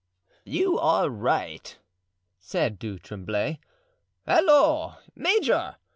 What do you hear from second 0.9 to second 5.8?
right," said Du Tremblay. "Halloo, major!